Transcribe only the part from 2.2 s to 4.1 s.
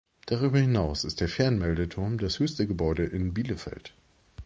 höchste Gebäude in Bielefeld.